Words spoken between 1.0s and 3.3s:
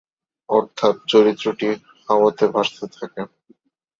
চরিত্রটি হাওয়ায় ভাসতে থাকে।